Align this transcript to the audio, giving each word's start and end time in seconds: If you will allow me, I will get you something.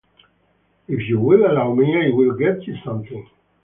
If 0.87 1.07
you 1.07 1.19
will 1.19 1.45
allow 1.45 1.75
me, 1.75 2.07
I 2.07 2.09
will 2.09 2.31
get 2.35 2.63
you 2.65 2.75
something. 2.83 3.29